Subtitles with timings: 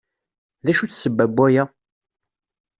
[0.65, 1.63] D acu d ssebba n waya?